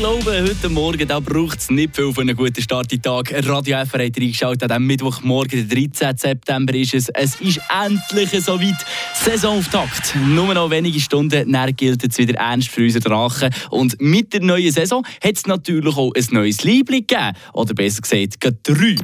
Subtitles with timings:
[0.00, 3.34] glaube, heute Morgen braucht es nicht viel für einen guten Start in Tag.
[3.46, 6.16] Radio FR hat reingeschaut, am Mittwochmorgen, der 13.
[6.16, 7.10] September ist es.
[7.10, 8.76] Es ist endlich soweit.
[9.12, 10.16] Saisonauftakt.
[10.26, 13.50] Nur noch wenige Stunden, dann gilt es wieder ernst für unsere Drachen.
[13.68, 17.36] Und mit der neuen Saison hat es natürlich auch ein neues Liebling gegeben.
[17.52, 18.94] Oder besser gesagt, drei.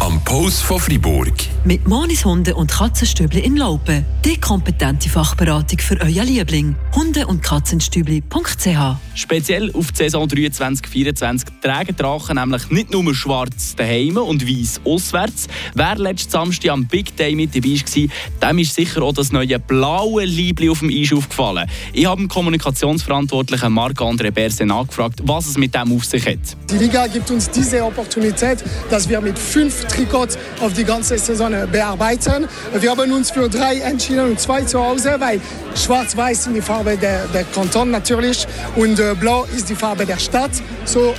[0.00, 1.32] Am Post von Fribourg.
[1.64, 4.04] Mit Monis Hunde und Katzenstübli in Laupen.
[4.26, 6.76] Die kompetente Fachberatung für euer Liebling.
[6.94, 14.16] Hunde- und Katzenstübli.ch Speziell auf die Saison 23-24 tragen Drachen nämlich nicht nur schwarz daheim
[14.16, 15.48] und weiß auswärts.
[15.74, 19.58] Wer letzten Samstag am Big Day mit dabei war, dem ist sicher auch das neue
[19.58, 21.68] blaue Liebli auf dem Eis aufgefallen.
[21.92, 26.38] Ich habe den Kommunikationsverantwortlichen Marc-André Berse nachgefragt, was es mit dem auf sich hat.
[26.70, 31.52] Die Liga gibt uns diese Opportunität, dass wir mit fünf Trikots auf die ganze Saison
[31.70, 32.46] bearbeiten.
[32.78, 35.40] Wir haben uns für drei entschieden und zwei zu Hause, weil
[35.74, 38.46] schwarz-weiß sind die Farbe der, der Kanton natürlich
[38.76, 40.50] und äh, blau ist die Farbe der Stadt.
[40.84, 41.14] So,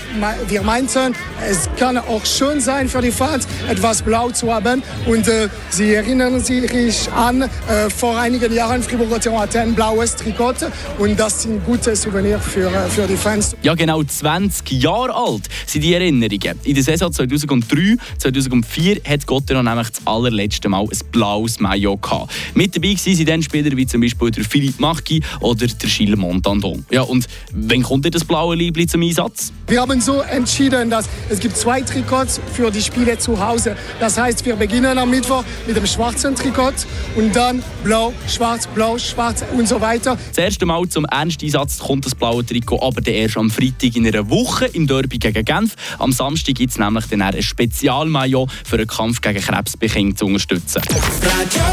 [0.47, 1.15] wir meinten,
[1.47, 4.83] es kann auch schön sein für die Fans, etwas blau zu haben.
[5.05, 7.47] Und äh, Sie erinnern sich an, äh,
[7.95, 10.55] vor einigen Jahren Fribourg hatte ein blaues Trikot
[10.97, 13.55] und das sind gute Souvenirs für, äh, für die Fans.
[13.61, 16.59] Ja, genau 20 Jahre alt sind die Erinnerungen.
[16.63, 22.31] In der Saison 2003, 2004 hat Gottero nämlich das allerletzte Mal ein blaues Maillot gehabt.
[22.53, 26.85] Mit dabei waren dann Spieler wie zum Beispiel der Philippe Marquis oder der Gilles Montandon.
[26.91, 29.51] Ja, und wann kommt denn das blaue Liebling zum Einsatz?
[29.67, 33.75] Wir haben so entschieden, dass es gibt zwei Trikots für die Spiele zu Hause.
[33.99, 36.73] Das heißt, wir beginnen am Mittwoch mit dem schwarzen Trikot
[37.15, 40.17] und dann blau, schwarz, blau, schwarz und so weiter.
[40.29, 44.29] Das erste Mal zum Ernsteinsatz kommt das blaue Trikot aber erst am Freitag in einer
[44.29, 45.75] Woche im Derby gegen Genf.
[45.97, 50.81] Am Samstag gibt es nämlich dann ein Spezialmaillot für den Kampf gegen Krebsbekennung zu unterstützen.
[51.23, 51.63] Radio